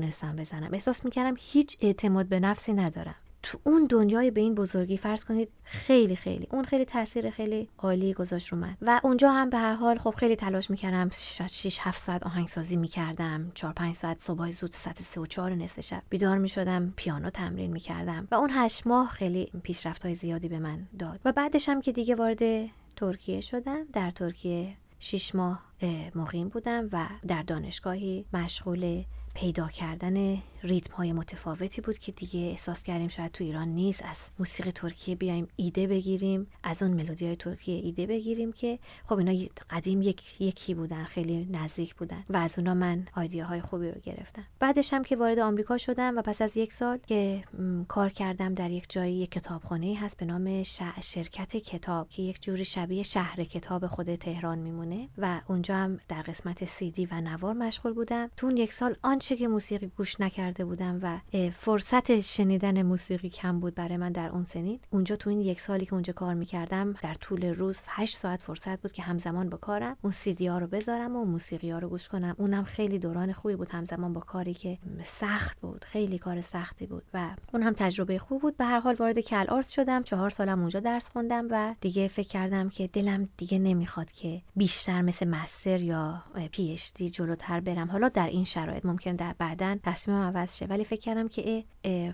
نمی‌تونستم 0.00 0.36
بزنم. 0.36 0.74
احساس 0.74 1.04
می‌کردم 1.04 1.34
هیچ 1.38 1.76
اعتماد 1.80 2.26
به 2.26 2.40
نفسی 2.40 2.72
ندارم. 2.72 3.14
تو 3.42 3.58
اون 3.64 3.86
دنیای 3.86 4.30
به 4.30 4.40
این 4.40 4.54
بزرگی 4.54 4.96
فرض 4.96 5.24
کنید 5.24 5.48
خیلی 5.64 6.16
خیلی 6.16 6.48
اون 6.50 6.64
خیلی 6.64 6.84
تاثیر 6.84 7.30
خیلی 7.30 7.68
عالی 7.78 8.14
گذاشت 8.14 8.48
رو 8.48 8.58
من. 8.58 8.76
و 8.82 9.00
اونجا 9.04 9.32
هم 9.32 9.50
به 9.50 9.58
هر 9.58 9.74
حال 9.74 9.98
خب 9.98 10.14
خیلی 10.16 10.36
تلاش 10.36 10.70
می‌کردم 10.70 11.10
6 11.10 11.78
7 11.80 11.98
ساعت 11.98 12.22
آهنگسازی 12.22 12.76
می‌کردم 12.76 13.52
4 13.54 13.72
5 13.72 13.94
ساعت 13.94 14.18
صبح 14.18 14.50
زود 14.50 14.70
ساعت 14.70 15.02
3 15.02 15.20
و 15.20 15.26
4 15.26 15.54
نصف 15.54 15.80
شب 15.80 16.02
بیدار 16.10 16.38
می‌شدم 16.38 16.92
پیانو 16.96 17.30
تمرین 17.30 17.72
می‌کردم 17.72 18.28
و 18.30 18.34
اون 18.34 18.50
8 18.52 18.86
ماه 18.86 19.08
خیلی 19.08 19.50
پیشرفت 19.62 20.04
های 20.04 20.14
زیادی 20.14 20.48
به 20.48 20.58
من 20.58 20.88
داد. 20.98 21.20
و 21.24 21.32
بعدش 21.32 21.68
هم 21.68 21.80
که 21.80 21.92
دیگه 21.92 22.14
وارد 22.14 22.70
ترکیه 22.96 23.40
شدم 23.40 23.84
در 23.92 24.10
ترکیه 24.10 24.76
6 24.98 25.34
ماه 25.34 25.70
مقیم 26.14 26.48
بودم 26.48 26.88
و 26.92 27.06
در 27.28 27.42
دانشگاهی 27.42 28.24
مشغول 28.32 29.04
پیدا 29.34 29.68
کردن 29.68 30.42
ریتم 30.62 30.94
های 30.94 31.12
متفاوتی 31.12 31.80
بود 31.80 31.98
که 31.98 32.12
دیگه 32.12 32.40
احساس 32.40 32.82
کردیم 32.82 33.08
شاید 33.08 33.32
تو 33.32 33.44
ایران 33.44 33.68
نیست. 33.68 34.04
از 34.04 34.28
موسیقی 34.38 34.70
ترکیه 34.70 35.14
بیایم 35.14 35.48
ایده 35.56 35.86
بگیریم 35.86 36.46
از 36.62 36.82
اون 36.82 36.92
ملودی 36.94 37.26
های 37.26 37.36
ترکیه 37.36 37.84
ایده 37.84 38.06
بگیریم 38.06 38.52
که 38.52 38.78
خب 39.06 39.18
اینا 39.18 39.48
قدیم 39.70 40.02
یک 40.02 40.40
یکی 40.40 40.74
بودن 40.74 41.04
خیلی 41.04 41.44
نزدیک 41.44 41.94
بودن 41.94 42.24
و 42.30 42.36
از 42.36 42.58
اونا 42.58 42.74
من 42.74 43.06
آیدیه 43.16 43.44
های 43.44 43.60
خوبی 43.60 43.88
رو 43.88 44.00
گرفتم. 44.00 44.44
بعدش 44.58 44.94
هم 44.94 45.04
که 45.04 45.16
وارد 45.16 45.38
آمریکا 45.38 45.78
شدم 45.78 46.18
و 46.18 46.22
پس 46.22 46.42
از 46.42 46.56
یک 46.56 46.72
سال 46.72 46.98
که 47.06 47.42
کار 47.88 48.10
کردم 48.10 48.54
در 48.54 48.70
یک 48.70 48.86
جایی 48.88 49.14
یک 49.14 49.30
کتابخانه 49.30 49.98
هست 50.00 50.16
به 50.16 50.26
نام 50.26 50.62
شرکت 51.02 51.56
کتاب 51.56 52.08
که 52.08 52.22
یک 52.22 52.42
جوری 52.42 52.64
شبیه 52.64 53.02
شهر 53.02 53.44
کتاب 53.44 53.86
خود 53.86 54.14
تهران 54.14 54.58
میمونه 54.58 55.08
و 55.18 55.40
اونجا 55.48 55.76
هم 55.76 56.00
در 56.08 56.22
قسمت 56.22 56.64
سیدی 56.64 57.06
و 57.06 57.20
نوار 57.20 57.52
مشغول 57.52 57.92
بودم. 57.92 58.30
تو 58.36 58.50
یک 58.50 58.72
سال 58.72 58.96
آنچه 59.02 59.29
که 59.36 59.48
موسیقی 59.48 59.86
گوش 59.96 60.20
نکرده 60.20 60.64
بودم 60.64 61.00
و 61.02 61.18
فرصت 61.50 62.20
شنیدن 62.20 62.82
موسیقی 62.82 63.28
کم 63.28 63.60
بود 63.60 63.74
برای 63.74 63.96
من 63.96 64.12
در 64.12 64.28
اون 64.28 64.44
سنین. 64.44 64.80
اونجا 64.90 65.16
تو 65.16 65.30
این 65.30 65.40
یک 65.40 65.60
سالی 65.60 65.86
که 65.86 65.94
اونجا 65.94 66.12
کار 66.12 66.34
می‌کردم 66.34 66.94
در 67.02 67.14
طول 67.14 67.44
روز 67.44 67.80
8 67.88 68.16
ساعت 68.16 68.42
فرصت 68.42 68.82
بود 68.82 68.92
که 68.92 69.02
همزمان 69.02 69.50
با 69.50 69.56
کارم 69.56 69.96
اون 70.02 70.10
سیدی 70.10 70.46
ها 70.46 70.58
رو 70.58 70.66
بذارم 70.66 71.16
و 71.16 71.24
موسیقی 71.24 71.70
ها 71.70 71.78
رو 71.78 71.88
گوش 71.88 72.08
کنم. 72.08 72.34
اونم 72.38 72.64
خیلی 72.64 72.98
دوران 72.98 73.32
خوبی 73.32 73.56
بود 73.56 73.68
همزمان 73.68 74.12
با 74.12 74.20
کاری 74.20 74.54
که 74.54 74.78
سخت 75.04 75.60
بود 75.60 75.84
خیلی 75.84 76.18
کار 76.18 76.40
سختی 76.40 76.86
بود 76.86 77.04
و 77.14 77.30
اون 77.54 77.62
هم 77.62 77.72
تجربه 77.72 78.18
خوب 78.18 78.42
بود. 78.42 78.56
به 78.56 78.64
هر 78.64 78.80
حال 78.80 78.94
وارد 78.94 79.20
کل 79.20 79.46
آرت 79.48 79.68
شدم. 79.68 80.02
چهار 80.02 80.30
سالم 80.30 80.60
اونجا 80.60 80.80
درس 80.80 81.10
خوندم 81.10 81.46
و 81.50 81.74
دیگه 81.80 82.08
فکر 82.08 82.28
کردم 82.28 82.68
که 82.68 82.86
دلم 82.86 83.28
دیگه 83.36 83.58
نمی‌خواد 83.58 84.12
که 84.12 84.42
بیشتر 84.56 85.02
مثل 85.02 85.28
مستر 85.28 85.80
یا 85.80 86.22
پی 86.52 86.76
جلوتر 87.12 87.60
برم. 87.60 87.90
حالا 87.90 88.08
در 88.08 88.26
این 88.26 88.44
شرایط 88.44 88.86
ممکن 88.86 89.09
در 89.16 89.34
بعدا 89.38 89.78
تصمیمم 89.82 90.22
عوض 90.22 90.56
شه. 90.56 90.66
ولی 90.66 90.84
فکر 90.84 91.00
کردم 91.00 91.28
که 91.28 91.64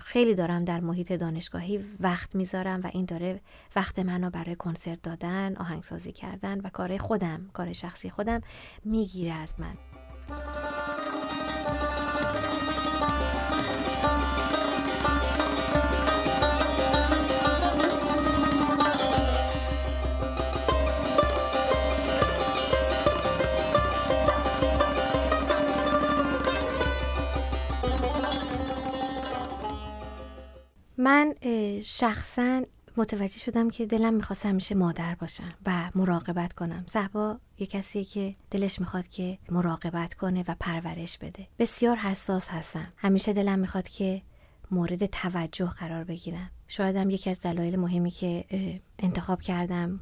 خیلی 0.01 0.35
دارم 0.35 0.65
در 0.65 0.81
محیط 0.81 1.13
دانشگاهی 1.13 1.85
وقت 2.01 2.35
می‌ذارم 2.35 2.81
و 2.85 2.91
این 2.93 3.05
داره 3.05 3.41
وقت 3.77 3.99
منو 3.99 4.31
برای 4.31 4.57
کنسرت 4.57 5.03
دادن 5.03 5.57
آهنگسازی 5.57 6.13
کردن 6.13 6.61
و 6.61 6.69
کار 6.69 6.99
خودم 6.99 7.51
کار 7.53 7.73
شخصی 7.73 8.11
خودم 8.11 8.41
می‌گیره 8.85 9.33
از 9.33 9.61
من. 9.61 9.75
شخصا 31.85 32.63
متوجه 32.97 33.39
شدم 33.39 33.71
که 33.71 33.87
دلم 33.87 34.15
می‌خواست 34.15 34.47
همیشه 34.47 34.75
مادر 34.75 35.15
باشم 35.15 35.53
و 35.67 35.91
مراقبت 35.95 36.53
کنم. 36.53 36.85
صحبا 36.87 37.39
یه 37.59 37.67
کسی 37.67 38.05
که 38.05 38.35
دلش 38.51 38.81
می‌خواد 38.81 39.09
که 39.09 39.39
مراقبت 39.51 40.15
کنه 40.15 40.45
و 40.49 40.55
پرورش 40.61 41.19
بده. 41.19 41.47
بسیار 41.59 41.97
حساس 41.97 42.49
هستم. 42.49 42.93
همیشه 42.97 43.33
دلم 43.33 43.59
می‌خواد 43.59 43.89
که 43.89 44.23
مورد 44.71 45.07
توجه 45.07 45.67
قرار 45.67 46.05
بگیرم. 46.05 46.51
شاید 46.69 46.97
هم 46.97 47.11
یکی 47.11 47.31
از 47.31 47.41
دلایل 47.41 47.77
مهمی 47.77 48.11
که 48.11 48.45
انتخاب 48.99 49.41
کردم 49.41 50.01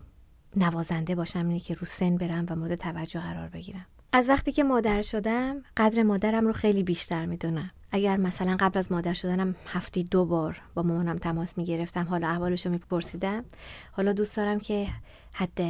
نوازنده 0.57 1.15
باشم 1.15 1.39
اینه 1.39 1.61
که 1.61 1.75
رو 1.75 1.87
سن 1.87 2.17
برم 2.17 2.47
و 2.49 2.57
مورد 2.57 2.75
توجه 2.75 3.21
قرار 3.21 3.49
بگیرم. 3.49 3.87
از 4.17 4.29
وقتی 4.29 4.53
که 4.53 4.65
مادر 4.65 5.03
شدم 5.03 5.63
قدر 5.77 6.03
مادرم 6.03 6.47
رو 6.47 6.53
خیلی 6.53 6.83
بیشتر 6.83 7.27
می‌دونم. 7.27 7.71
اگر 7.93 8.17
مثلا 8.17 8.57
قبل 8.61 8.79
از 8.79 8.93
مادر 8.93 9.15
شدنم 9.15 9.55
هفته 9.67 10.03
دو 10.03 10.25
بار 10.25 10.61
با 10.75 10.83
مامانم 10.83 11.19
تماس 11.19 11.59
می‌گرفتم 11.59 12.05
حالا 12.05 12.29
احوالش 12.29 12.67
رو 12.67 12.73
میپرسیدم. 12.73 13.45
حالا 13.93 14.13
دوست 14.13 14.37
دارم 14.37 14.61
که 14.61 14.89
حد 15.33 15.61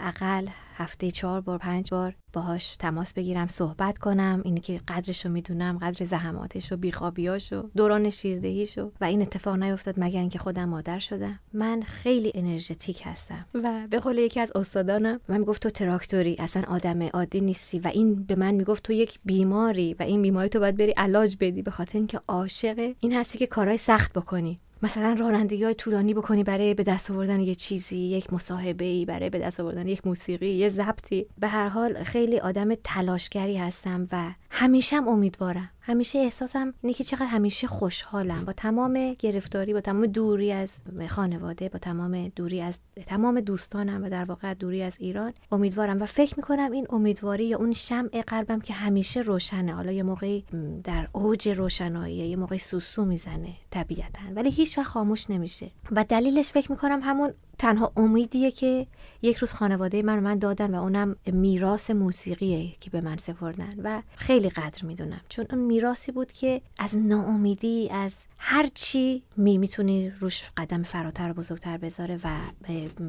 اقل 0.00 0.46
هفته 0.76 1.10
چهار 1.10 1.40
بار 1.40 1.58
پنج 1.58 1.90
بار 1.90 2.14
باهاش 2.32 2.76
تماس 2.76 3.14
بگیرم 3.14 3.46
صحبت 3.46 3.98
کنم. 3.98 4.40
اینی 4.44 4.60
که 4.60 4.80
قدرش 4.88 5.26
رو 5.26 5.32
می‌دونم 5.32 5.78
قدر 5.78 6.06
زحماتش 6.06 6.72
و 6.72 6.76
بیخوابیاش 6.76 7.52
و 7.52 7.70
دوران 7.76 8.10
شیردهیش 8.10 8.78
و 8.78 8.92
و 9.00 9.04
این 9.04 9.22
اتفاق 9.22 9.56
نیفتاد 9.56 9.94
مگر 9.98 10.20
اینکه 10.20 10.38
خودم 10.38 10.68
مادر 10.68 10.98
شدم. 10.98 11.40
من 11.52 11.82
خیلی 11.82 12.32
انرژتیک 12.34 13.02
هستم 13.04 13.46
و 13.54 13.86
به 13.90 13.98
قول 13.98 14.18
یکی 14.18 14.40
از 14.40 14.52
استادانم 14.54 15.20
من 15.28 15.38
می‌گفت 15.38 15.62
تو 15.62 15.70
تراکتوری 15.70 16.36
اصلا 16.38 16.62
آدم 16.68 17.02
عادی 17.02 17.40
نیستی 17.40 17.78
و 17.78 17.88
این 17.88 18.24
به 18.24 18.34
من 18.34 18.54
می‌گفت 18.54 18.82
تو 18.82 18.92
یک 18.92 19.18
بیماری 19.24 19.94
و 19.94 20.02
این 20.02 20.22
بیماری 20.22 20.48
تو 20.48 20.60
باید 20.60 20.76
بری 20.76 20.92
علاج 20.92 21.36
بدی 21.40 21.62
به 21.62 21.70
خاطر 21.70 21.98
اینکه 21.98 22.20
عاشق 22.28 22.94
این 23.00 23.12
هستی 23.12 23.38
که 23.38 23.46
کارهای 23.46 23.78
سخت 23.78 24.12
بکنی. 24.12 24.60
مثلا 24.82 25.16
رانندگی 25.18 25.64
های 25.64 25.74
طولانی 25.74 26.14
بکنی 26.14 26.44
برای 26.44 26.74
به 26.74 26.82
دست 26.82 27.10
آوردن 27.10 27.40
یه 27.40 27.54
چیزی 27.54 27.96
یک 27.96 28.32
مصاحبه 28.32 28.84
ای 28.84 29.04
برای 29.04 29.30
به 29.30 29.38
دست 29.38 29.60
آوردن 29.60 29.88
یک 29.88 30.06
موسیقی 30.06 30.48
یه 30.48 30.68
ضبطی. 30.68 31.26
به 31.38 31.48
هر 31.48 31.68
حال 31.68 32.04
خیلی 32.04 32.38
آدم 32.38 32.74
تلاشگری 32.74 33.56
هستم 33.56 34.08
و 34.12 34.30
همیشه 34.50 34.96
امیدوارم. 34.96 35.70
همیشه 35.82 36.18
احساسم 36.18 36.74
اینه 36.82 36.94
که 36.94 37.04
چقدر 37.04 37.26
همیشه 37.26 37.66
خوشحالم. 37.66 38.44
با 38.44 38.52
تمام 38.52 39.14
گرفتاری 39.14 39.72
با 39.72 39.80
تمام 39.80 40.06
دوری 40.06 40.52
از 40.52 40.70
خانواده 41.08 41.68
با 41.68 41.78
تمام 41.78 42.28
دوری 42.28 42.60
از 42.60 42.78
تمام 43.06 43.40
دوستانم 43.40 44.04
و 44.04 44.08
در 44.08 44.24
واقع 44.24 44.54
دوری 44.54 44.82
از 44.82 44.96
ایران 44.98 45.32
امیدوارم 45.52 46.02
و 46.02 46.06
فکر 46.06 46.34
می‌کنم 46.36 46.72
این 46.72 46.86
امیدواری 46.90 47.44
یا 47.44 47.58
اون 47.58 47.72
شمع 47.72 48.22
قلبم 48.26 48.60
که 48.60 48.72
همیشه 48.72 49.20
روشنه. 49.20 49.74
حالا 49.74 49.92
یه 49.92 50.02
موقعی 50.02 50.44
در 50.84 51.08
اوج 51.12 51.48
روشنایی 51.48 52.16
یه 52.16 52.36
موقعی 52.36 52.58
سوسو 52.58 53.04
می‌زنه 53.04 53.52
طبیعتا 53.70 54.20
ولی 54.34 54.50
هیچ 54.50 54.78
وقت 54.78 54.86
خاموش 54.86 55.30
نمیشه. 55.30 55.70
و 55.92 56.04
دلیلش 56.08 56.52
فکر 56.52 56.72
می‌کنم 56.72 57.00
همون 57.02 57.32
تنها 57.60 57.92
امیدیه 57.96 58.50
که 58.50 58.86
یک 59.22 59.36
روز 59.36 59.52
خانواده 59.52 60.02
من 60.02 60.18
من 60.18 60.38
دادن 60.38 60.74
و 60.74 60.82
اونم 60.82 61.16
میراث 61.26 61.90
موسیقیه 61.90 62.72
که 62.80 62.90
به 62.90 63.00
من 63.00 63.16
سپردن 63.16 63.74
و 63.82 64.02
خیلی 64.16 64.50
قدر 64.50 64.84
می‌دونم. 64.84 65.20
چون 65.28 65.46
اون 65.50 65.60
میراثی 65.60 66.12
بود 66.12 66.32
که 66.32 66.60
از 66.78 66.98
ناامیدی 66.98 67.88
از 67.90 68.16
هر 68.38 68.66
چی 68.74 69.22
می 69.36 69.58
می‌تونی 69.58 70.10
روش 70.10 70.50
قدم 70.56 70.82
فراتر 70.82 71.30
و 71.30 71.34
بزرگتر 71.34 71.76
بذاره 71.76 72.20
و 72.24 72.28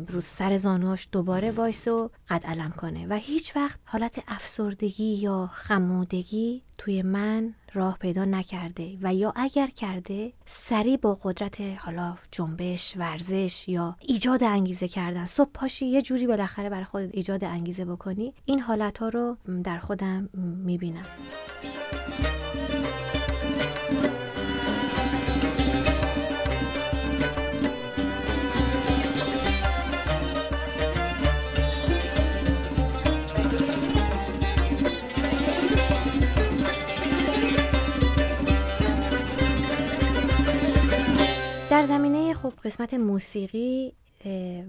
روز 0.07 0.25
سر 0.25 0.57
زانوهاش 0.57 1.07
دوباره 1.11 1.51
وایس 1.51 1.87
و 1.87 2.09
قد 2.29 2.45
علم 2.45 2.71
کنه. 2.71 3.07
و 3.09 3.13
هیچ 3.13 3.55
وقت 3.55 3.79
حالت 3.85 4.23
افسردگی 4.27 5.13
یا 5.15 5.49
خمودگی 5.53 6.61
توی 6.77 7.01
من 7.01 7.53
راه 7.73 7.97
پیدا 7.97 8.25
نکرده 8.25 8.97
و 9.01 9.13
یا 9.13 9.33
اگر 9.35 9.67
کرده 9.67 10.33
سریع 10.45 10.97
با 10.97 11.17
قدرت 11.23 11.61
حالا 11.61 12.17
جنبش 12.31 12.93
ورزش 12.97 13.69
یا 13.69 13.95
ایجاد 13.99 14.43
انگیزه 14.43 14.87
کردن. 14.87 15.25
صبح 15.25 15.49
پاشی 15.53 15.85
یه 15.85 16.01
جوری 16.01 16.27
بالاخره 16.27 16.69
برای 16.69 16.83
خودت 16.83 17.09
ایجاد 17.13 17.43
انگیزه 17.43 17.85
بکنی. 17.85 18.33
این 18.45 18.59
حالت 18.59 18.97
ها 18.97 19.09
رو 19.09 19.37
در 19.63 19.77
خودم 19.77 20.29
می‌بینم. 20.65 21.05
خب 42.41 42.53
قسمت 42.63 42.93
موسیقی 42.93 43.93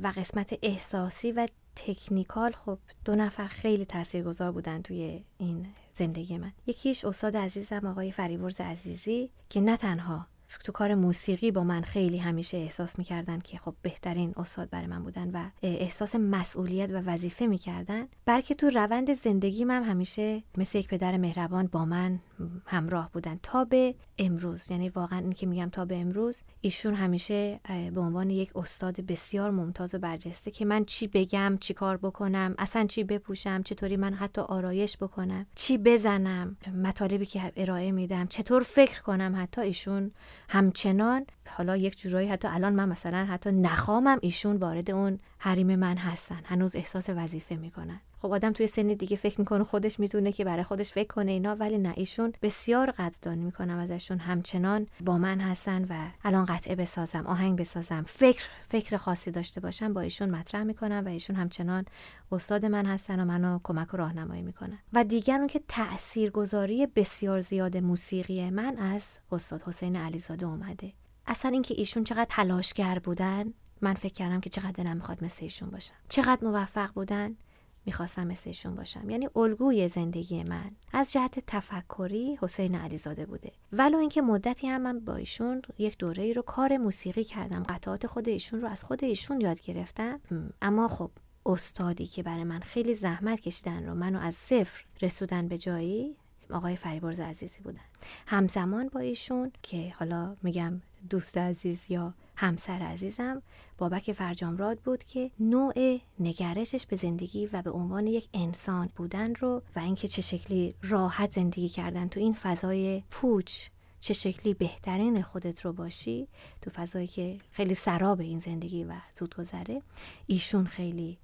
و 0.03 0.13
قسمت 0.17 0.59
احساسی 0.63 1.33
و 1.33 1.47
تکنیکال 1.77 2.53
خب 2.53 2.79
دو 3.05 3.15
نفر 3.15 3.47
خیلی 3.47 3.85
تاثیرگذار 3.85 4.53
بودن 4.53 4.83
توی 4.83 5.25
این 5.39 5.67
زندگی 5.95 6.39
من. 6.39 6.53
یکیش 6.67 7.05
استاد 7.05 7.37
عزیزم 7.37 7.87
آقای 7.87 8.13
فریورز 8.13 8.61
عزیزی 8.61 9.31
که 9.49 9.61
نه 9.61 9.77
تنها 9.77 10.27
تو 10.65 10.73
کار 10.73 10.95
موسیقی 10.95 11.51
با 11.51 11.65
من 11.65 11.83
خیلی 11.83 12.19
همیشه 12.19 12.57
احساس 12.57 12.99
می‌کردن 12.99 13.39
که 13.39 13.59
خب 13.59 13.75
بهترین 13.83 14.33
استاد 14.37 14.71
برای 14.71 14.87
من 14.87 15.03
بودن 15.03 15.31
و 15.31 15.51
احساس 15.63 16.15
مسئولیت 16.15 16.93
و 16.93 16.95
وظیفه 16.95 17.47
می‌کردن 17.47 18.09
بلکه 18.25 18.55
تو 18.55 18.71
روند 18.71 19.13
زندگی 19.13 19.65
من 19.65 19.83
همیشه 19.83 20.43
مثل 20.57 20.79
یک 20.79 20.89
پدر 20.89 21.17
مهربان 21.17 21.67
با 21.67 21.85
من 21.85 22.21
همراه 22.67 23.11
بودن. 23.13 23.39
تا 23.43 23.65
به 23.65 23.95
امروز 24.19 24.71
یعنی 24.71 24.89
واقعا 24.89 25.19
این 25.19 25.33
که 25.33 25.47
میگم 25.47 25.69
تا 25.69 25.85
به 25.85 25.97
امروز 25.97 26.43
ایشون 26.61 26.95
همیشه 26.95 27.61
به 27.95 28.01
عنوان 28.01 28.31
یک 28.31 28.57
استاد 28.57 29.01
بسیار 29.01 29.51
ممتاز 29.51 29.95
و 29.95 29.99
برجسته 29.99 30.51
که 30.51 30.65
من 30.65 30.85
چی 30.85 31.07
بگم 31.07 31.59
چی 31.61 31.75
کار 31.75 31.97
بکنم 31.97 32.55
اصلا 32.59 32.87
چی 32.87 33.05
بپوشم 33.05 33.63
چطوری 33.63 33.97
من 33.97 34.15
حتی 34.15 34.41
آرایش 34.41 34.97
بکنم 34.97 35.47
چی 35.55 35.79
بزنم 35.79 36.57
مطالبی 36.83 37.27
که 37.27 37.53
ارائه 37.57 37.93
میدم 37.93 38.27
چطور 38.27 38.63
فکر 38.63 39.03
کنم 39.03 39.35
حتی 39.37 39.61
ایشون 39.61 40.11
همچنان 40.49 41.27
حالا 41.49 41.77
یک 41.77 41.99
جورایی 41.99 42.29
حتی 42.29 42.49
الان 42.49 42.75
من 42.75 42.89
مثلا 42.89 43.25
حتی 43.25 43.53
نخوامم 43.53 44.19
ایشون 44.23 44.57
وارد 44.57 44.91
اون 44.91 45.19
حریم 45.39 45.77
من 45.77 45.97
هستن. 45.97 46.41
هنوز 46.45 46.77
احساس 46.77 47.09
وظیفه 47.09 47.57
می‌کنن. 47.57 48.01
خب 48.23 48.33
آدم 48.33 48.53
توی 48.53 48.67
سن 48.67 48.87
دیگه 48.87 49.17
فکر 49.17 49.41
می‌کنه 49.41 49.65
خودش 49.65 50.01
می‌تونه 50.01 50.33
که 50.33 50.45
برای 50.45 50.63
خودش 50.63 50.93
فکر 50.93 51.07
کنه 51.07 51.31
اینا 51.31 51.55
ولی 51.55 51.79
نه 51.79 51.95
ایشون 51.97 52.33
بسیار 52.43 52.91
قدردانی 52.91 53.45
می‌کنم 53.45 53.79
ازشون. 53.79 54.19
همچنان 54.19 54.87
با 55.01 55.19
من 55.19 55.41
هستن 55.41 55.85
و 55.85 56.09
الان 56.25 56.45
قطعه 56.45 56.75
بسازم 56.75 57.27
آهنگ 57.27 57.59
بسازم 57.59 58.05
فکر 58.07 58.43
فکر 58.69 58.97
خاصی 58.97 59.31
داشته 59.31 59.61
باشم 59.61 59.93
با 59.93 60.01
ایشون 60.01 60.31
مطرح 60.31 60.63
می‌کنم 60.63 61.03
و 61.07 61.09
ایشون 61.09 61.37
همچنان 61.37 61.85
استاد 62.33 62.67
من 62.67 62.87
هستن 62.87 63.21
و 63.21 63.25
منو 63.25 63.59
کمک 63.63 63.95
و 63.95 63.97
راهنمایی 63.97 64.43
می‌کنن. 64.43 64.79
و 64.93 65.05
دیگر 65.05 65.39
اون 65.39 65.47
که 65.47 65.61
تاثیرگذاری 65.69 66.87
بسیار 66.87 67.41
زیاد 67.41 67.77
موسیقی 67.77 68.51
من 68.51 68.79
از 68.79 69.19
استاد 69.33 69.63
حسین 69.63 69.97
علیزاده 69.97 70.47
اومده. 70.47 70.93
اصلا 71.27 71.51
اینکه 71.51 71.75
ایشون 71.79 72.05
چقدر 72.05 72.27
تلاشگر 72.31 72.99
بودن 72.99 73.53
من 73.81 73.95
فکر 73.95 74.15
کردم 74.15 74.41
که 74.41 74.51
چقدر 74.51 74.71
دلم 74.71 74.97
می‌خواد 74.97 75.25
مثل 75.25 75.39
ایشون 75.43 75.71
باشم. 75.71 75.95
چقدر 76.09 76.45
موفق 76.45 76.93
بودن 76.93 77.37
می‌خواستم 77.87 78.27
مثل 78.27 78.43
ایشون 78.51 78.75
باشم. 78.75 79.11
یعنی 79.11 79.29
الگوی 79.37 79.89
زندگی 79.89 80.45
من. 80.45 80.71
از 80.93 81.13
جهت 81.13 81.39
تفکری 81.47 82.39
حسین 82.41 82.75
علیزاده 82.75 83.27
بوده. 83.27 83.53
ولو 83.73 83.99
اینکه 83.99 84.23
مدتی 84.23 84.67
هم 84.67 84.81
من 84.81 85.01
با 85.01 85.17
ایشون 85.17 85.63
یک 85.79 85.99
دوره 85.99 86.23
ای 86.23 86.35
رو 86.35 86.43
کار 86.43 86.77
موسیقی 86.77 87.25
کردم. 87.25 87.63
قطعات 87.63 88.07
خود 88.07 88.29
ایشون 88.29 88.61
رو 88.61 88.69
از 88.69 88.85
خود 88.85 89.05
ایشون 89.05 89.41
یاد 89.41 89.61
گرفتم. 89.61 90.21
اما 90.63 90.89
خب 90.89 91.11
استادی 91.47 92.07
که 92.07 92.23
برای 92.23 92.45
من 92.45 92.61
خیلی 92.61 92.95
زحمت 92.95 93.41
کشیدن 93.41 93.87
رو 93.87 93.95
منو 93.95 94.21
از 94.21 94.35
صفر 94.35 94.85
رسودن 95.03 95.49
به 95.49 95.59
جایی 95.59 96.17
آقای 96.53 96.77
فریبرز 96.77 97.21
عزیزی 97.21 97.61
بودن. 97.61 97.81
همزمان 98.27 98.89
با 98.89 99.01
ایشون 99.01 99.53
که 99.63 99.95
حالا 99.99 100.37
میگم 100.43 100.81
دوست 101.11 101.39
عزیز 101.39 101.85
یا 101.89 102.15
همسر 102.37 102.73
عزیزم 102.73 103.43
بابک 103.79 104.13
فرجامراد 104.13 104.79
بود 104.79 105.05
که 105.05 105.31
نوع 105.41 106.01
نگرشش 106.21 106.87
به 106.87 106.97
زندگی 106.97 107.47
و 107.47 107.63
به 107.63 107.71
عنوان 107.71 108.07
یک 108.07 108.29
انسان 108.35 108.89
بودن 108.97 109.35
رو 109.35 109.63
و 109.77 109.79
اینکه 109.79 110.09
چه 110.09 110.23
شکلی 110.23 110.75
راحت 110.83 111.31
زندگی 111.31 111.69
کردن 111.69 112.09
تو 112.09 112.21
این 112.21 112.33
فضای 112.33 113.03
پوچ 113.11 113.69
چه 114.01 114.15
شکلی 114.15 114.55
بهترین 114.55 115.23
خودت 115.23 115.65
رو 115.65 115.73
باشی 115.73 116.29
تو 116.61 116.71
فضایی 116.71 117.07
که 117.07 117.39
خیلی 117.53 117.75
سراب 117.75 118.21
این 118.21 118.39
زندگی 118.39 118.85
و 118.85 118.93
زود 119.19 119.35
گذره 119.35 119.83
ایشون 120.27 120.67
خیلی 120.67 121.19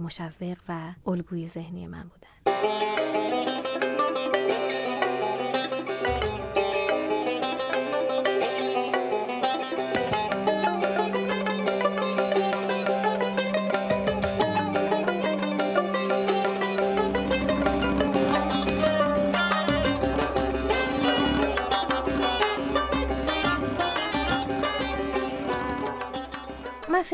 مشوق 0.00 0.56
و 0.68 0.92
الگوی 1.06 1.48
ذهنی 1.48 1.86
من 1.86 2.02
بودن. 2.08 3.55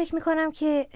فکر 0.05 0.15
می‌کنم 0.15 0.53
که 0.53 0.89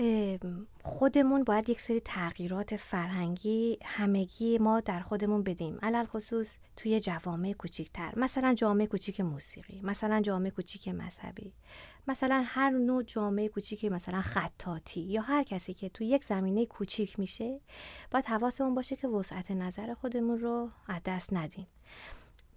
خودمون 0.82 1.44
باید 1.44 1.68
یک 1.68 1.80
سری 1.80 2.00
تغییرات 2.00 2.76
فرهنگی 2.76 3.78
همگی 3.84 4.58
ما 4.58 4.80
در 4.80 5.00
خودمون 5.00 5.42
بدیم. 5.42 5.78
علل 5.82 6.04
خصوص 6.04 6.58
توی 6.76 7.00
جوامع 7.00 7.52
کوچیکتر. 7.52 8.12
مثلا 8.16 8.54
جامعه 8.54 8.86
کوچیک 8.86 9.20
موسیقی 9.20 9.80
مثلا 9.82 10.20
جامعه 10.20 10.50
کوچیک 10.50 10.88
مذهبی 10.88 11.52
مثلا 12.08 12.44
هر 12.46 12.70
نوع 12.70 13.02
جامعه 13.02 13.48
کوچیک 13.48 13.84
مثلا 13.84 14.20
خطاطی 14.20 15.00
یا 15.00 15.22
هر 15.22 15.42
کسی 15.42 15.74
که 15.74 15.88
توی 15.88 16.06
یک 16.06 16.24
زمینه 16.24 16.66
کوچیک 16.66 17.18
میشه 17.18 17.60
باید 18.10 18.26
حواسمون 18.26 18.74
باشه 18.74 18.96
که 18.96 19.08
وسعت 19.08 19.50
نظر 19.50 19.94
خودمون 19.94 20.38
رو 20.38 20.70
از 20.88 21.00
دست 21.04 21.32
ندیم. 21.32 21.66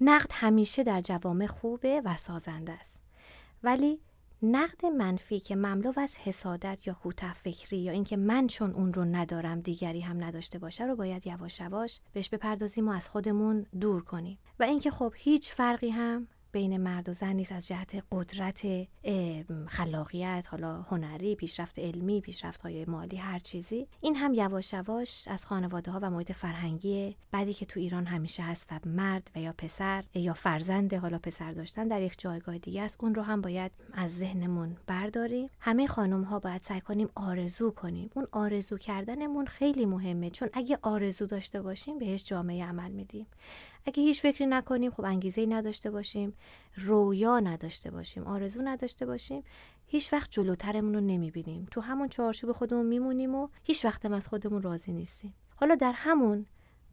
نقد 0.01 0.31
همیشه 0.33 0.83
در 0.83 1.01
جوامع 1.01 1.45
خوبه 1.45 2.01
و 2.05 2.17
سازنده 2.17 2.71
است. 2.71 2.99
ولی 3.63 3.99
نقد 4.43 4.85
منفی 4.85 5.39
که 5.39 5.55
مملو 5.55 5.93
از 5.97 6.17
حسادت 6.17 6.87
یا 6.87 6.93
کوتاه 6.93 7.33
فکری 7.33 7.77
یا 7.77 7.91
اینکه 7.91 8.17
من 8.17 8.47
چون 8.47 8.71
اون 8.71 8.93
رو 8.93 9.05
ندارم 9.05 9.59
دیگری 9.59 10.01
هم 10.01 10.23
نداشته 10.23 10.59
باشه 10.59 10.85
رو 10.85 10.95
باید 10.95 11.27
یواش 11.27 11.59
یواش 11.59 11.99
بهش 12.13 12.29
بپردازیم 12.29 12.87
و 12.87 12.91
از 12.91 13.09
خودمون 13.09 13.65
دور 13.79 14.03
کنیم. 14.03 14.39
و 14.59 14.63
اینکه 14.63 14.91
خب 14.91 15.13
هیچ 15.15 15.51
فرقی 15.53 15.89
هم 15.89 16.27
بین 16.51 16.77
مرد 16.77 17.09
و 17.09 17.13
زن 17.13 17.33
نیست 17.33 17.51
از 17.51 17.67
جهت 17.67 18.03
قدرت 18.11 18.87
خلاقیت 19.67 20.47
حالا 20.51 20.81
هنری 20.81 21.35
پیشرفت 21.35 21.79
علمی 21.79 22.21
پیشرفت 22.21 22.61
های 22.61 22.85
مالی 22.85 23.17
هر 23.17 23.39
چیزی. 23.39 23.87
این 24.01 24.15
هم 24.15 24.33
یواش 24.33 24.73
یواش 24.73 25.27
از 25.27 25.45
خانواده 25.45 25.91
ها 25.91 25.99
و 26.01 26.09
محیط 26.09 26.31
فرهنگی 26.31 27.15
بعدی 27.31 27.53
که 27.53 27.65
تو 27.65 27.79
ایران 27.79 28.05
همیشه 28.05 28.43
هست 28.43 28.67
و 28.71 28.79
مرد 28.85 29.31
و 29.35 29.39
یا 29.39 29.53
پسر 29.57 30.03
یا 30.13 30.33
فرزند 30.33 30.93
حالا 30.93 31.19
پسر 31.19 31.51
داشتن 31.51 31.87
در 31.87 32.01
یک 32.01 32.15
جایگاه 32.17 32.57
دیگه 32.57 32.81
است. 32.81 32.97
اون 32.99 33.15
رو 33.15 33.21
هم 33.21 33.41
باید 33.41 33.71
از 33.93 34.17
ذهنمون 34.17 34.77
برداریم. 34.87 35.49
همه 35.59 35.87
خانم 35.87 36.23
ها 36.23 36.39
باید 36.39 36.61
سعی 36.61 36.81
کنیم 36.81 37.09
آرزو 37.15 37.71
کنیم. 37.71 38.09
اون 38.15 38.27
آرزو 38.31 38.77
کردنمون 38.77 39.45
خیلی 39.45 39.85
مهمه 39.85 40.29
چون 40.29 40.49
اگه 40.53 40.79
آرزو 40.81 41.25
داشته 41.25 41.61
باشیم 41.61 41.97
بهش 41.99 42.23
جامعه 42.23 42.65
عمل 42.65 42.91
میدیم. 42.91 43.27
اگه 43.89 44.03
هیچ 44.03 44.21
فکری 44.21 44.45
نکنیم 44.45 44.91
خب 44.91 45.05
انگیزه 45.05 45.41
ای 45.41 45.47
نداشته 45.47 45.91
باشیم 45.91 46.33
رویا 46.75 47.39
نداشته 47.39 47.91
باشیم 47.91 48.23
آرزو 48.23 48.61
نداشته 48.61 49.05
باشیم 49.05 49.43
هیچ 49.87 50.13
وقت 50.13 50.31
جلوترمون 50.31 50.93
رو 50.93 51.01
نمی‌بینیم. 51.01 51.67
تو 51.71 51.81
همون 51.81 52.09
چارچوب 52.09 52.51
خودمون 52.51 52.85
میمونیم 52.85 53.35
و 53.35 53.47
هیچ 53.63 53.85
وقت 53.85 54.05
از 54.05 54.27
خودمون 54.27 54.61
راضی 54.61 54.91
نیستیم. 54.91 55.33
حالا 55.55 55.75
در 55.75 55.91
همون 55.95 56.45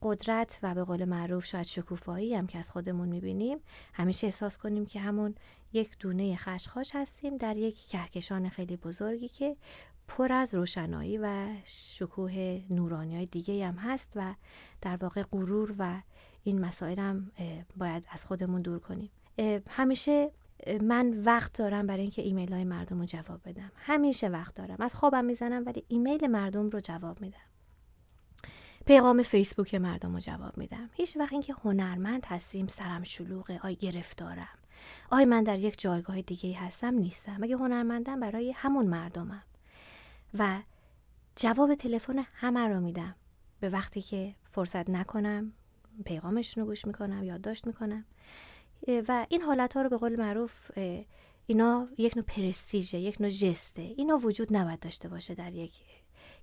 قدرت 0.03 0.59
و 0.63 0.75
به 0.75 0.85
قول 0.85 1.05
معروف 1.05 1.45
شاید 1.45 1.67
شکوفایی 1.67 2.35
هم 2.35 2.47
که 2.47 2.59
از 2.59 2.71
خودمون 2.71 3.09
می‌بینیم 3.09 3.59
همیشه 3.93 4.27
احساس 4.27 4.59
کنیم 4.59 4.87
که 4.87 5.01
همون 5.01 5.35
یک 5.73 5.99
دونه 5.99 6.37
خشخاش 6.37 6.91
هستیم 6.95 7.37
در 7.37 7.57
یک 7.57 7.87
کهکشان 7.87 8.49
خیلی 8.49 8.77
بزرگی 8.77 9.29
که 9.29 9.57
پر 10.09 10.33
از 10.33 10.55
روشنایی 10.55 11.19
و 11.19 11.47
شکوه 11.65 12.61
نورانی 12.71 13.17
های 13.17 13.27
دیگه 13.27 13.67
هم 13.67 13.75
هست 13.75 14.13
و 14.17 14.35
در 14.81 14.97
واقع 14.97 15.23
غرور 15.23 15.75
و 15.79 16.01
این 16.47 16.61
مسائل 16.61 16.99
هم 16.99 17.33
باید 17.77 18.07
از 18.11 18.25
خودمون 18.25 18.63
دور 18.63 18.79
کنیم. 18.79 19.11
همیشه 19.69 20.31
من 20.83 21.23
وقت 21.25 21.53
دارم 21.59 21.87
برای 21.87 22.03
اینکه 22.03 22.23
ایمیل 22.23 22.53
های 22.53 22.65
مردم 22.65 22.99
رو 23.01 23.07
جواب 23.07 23.41
بدم. 23.45 23.73
همیشه 23.77 24.29
وقت 24.29 24.55
دارم. 24.55 24.77
از 24.79 24.95
خوابم 24.95 25.25
می‌زنم 25.25 25.67
ولی 25.67 25.85
ایمیل 25.89 26.27
مردم 26.27 26.71
رو 26.71 26.81
جواب 26.81 27.21
میدم. 27.21 27.47
پیغام 28.87 29.23
فیسبوک 29.23 29.75
مردم 29.75 30.15
رو 30.15 30.21
جواب 30.21 30.59
میدم. 30.59 30.91
هیچ 30.93 31.17
وقت 31.17 31.33
اینکه 31.33 31.55
هنرمند 31.65 32.27
هستیم 32.27 32.67
سرم 32.67 33.03
شلوغه 33.03 33.61
آی 33.63 33.75
گرفتارم. 33.77 34.59
آی 35.11 35.25
من 35.25 35.43
در 35.43 35.59
یک 35.59 35.81
جایگاه 35.81 36.23
دیگه 36.23 36.59
هستم 36.59 36.95
نیستم. 36.95 37.37
مگه 37.39 37.57
هنرمندم 37.57 38.21
برای 38.21 38.53
همون 38.53 38.87
مردمم. 38.87 39.43
و 40.39 40.59
جواب 41.37 41.75
تلفن 41.75 42.25
همه 42.35 42.69
رو 42.69 42.81
میدم. 42.81 43.15
به 43.61 43.69
وقتی 43.69 44.03
که 44.03 44.35
فرصت 44.51 44.91
نکنم 44.91 45.53
پیغامشون 46.05 46.63
رو 46.63 46.69
گوش 46.69 46.85
می‌کنم 46.85 47.25
یادداشت 47.25 47.67
می‌کنم. 47.67 48.05
و 49.09 49.27
این 49.29 49.43
حالت 49.43 49.77
ها 49.77 49.83
رو 49.83 49.89
به 49.89 49.97
قول 49.97 50.21
معروف 50.21 50.71
اینا 51.47 51.89
یک 51.99 52.17
نوع 52.17 52.25
پرستیژه 52.27 52.99
یک 52.99 53.21
نوع 53.21 53.31
جسته. 53.31 53.83
اینا 53.83 54.19
وجود 54.19 54.57
نباید 54.57 54.81
داشته 54.81 55.09
باشه 55.09 55.35
در 55.35 55.53
یک 55.53 55.73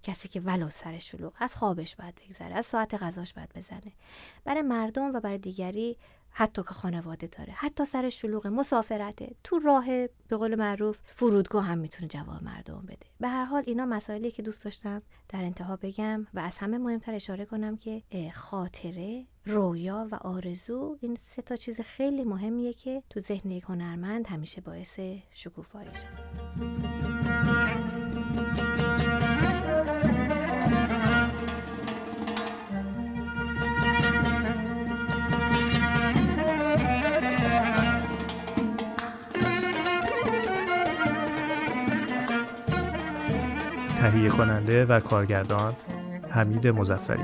کسی 0.03 0.27
که 0.27 0.39
ولو 0.39 0.69
سر 0.69 0.97
شلوغ. 0.97 1.33
از 1.39 1.55
خوابش 1.55 1.95
باید 1.95 2.15
بگذره 2.15 2.55
از 2.55 2.65
ساعت 2.65 2.93
غذاش 2.93 3.33
باید 3.33 3.49
بزنه. 3.55 3.91
برای 4.45 4.61
مردم 4.61 5.15
و 5.15 5.19
برای 5.19 5.37
دیگری 5.37 5.97
حتی 6.33 6.63
که 6.63 6.69
خانواده 6.69 7.27
داره 7.27 7.53
حتی 7.53 7.85
سر 7.85 8.09
شلوغ 8.09 8.47
مسافرته 8.47 9.35
تو 9.43 9.59
راه 9.59 9.85
به 10.27 10.37
قول 10.37 10.55
معروف 10.55 10.99
فرودگاه 11.05 11.65
هم 11.65 11.77
می‌تونه 11.77 12.07
جواب 12.07 12.43
مردم 12.43 12.83
بده. 12.87 13.05
به 13.19 13.27
هر 13.27 13.45
حال 13.45 13.63
اینا 13.67 13.85
مسائلی 13.85 14.31
که 14.31 14.41
دوست 14.41 14.63
داشتم 14.63 15.01
در 15.29 15.43
انتها 15.43 15.75
بگم 15.75 16.27
و 16.33 16.39
از 16.39 16.57
همه 16.57 16.77
مهمتر 16.77 17.13
اشاره 17.13 17.45
کنم 17.45 17.77
که 17.77 18.03
خاطره 18.33 19.25
رویا 19.45 20.07
و 20.11 20.15
آرزو 20.15 20.97
این 21.01 21.15
سه 21.15 21.41
تا 21.41 21.55
چیز 21.55 21.81
خیلی 21.81 22.23
مهمیه 22.23 22.73
که 22.73 23.03
تو 23.09 23.19
ذهن 23.19 23.51
یک 23.51 23.63
هنرمند 23.63 24.27
همیشه 24.27 24.61
باعث 24.61 24.99
شکوفایی 25.33 25.89
تهیه 44.13 44.29
کننده 44.29 44.85
و 44.85 44.99
کارگردان 44.99 45.75
حمید 46.29 46.67
مزفری 46.67 47.23